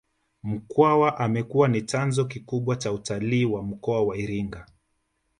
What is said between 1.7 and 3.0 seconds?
chanzo kikubwa cha